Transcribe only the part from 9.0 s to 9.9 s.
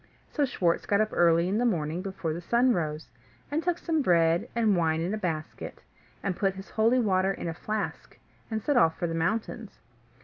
the mountains.